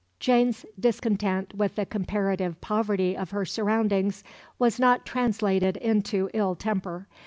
[0.19, 4.23] Jane's discontent with the comparative poverty of her surroundings
[4.57, 7.07] was not translated into ill temper.